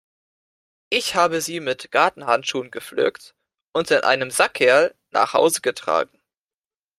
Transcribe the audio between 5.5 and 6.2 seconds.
getragen.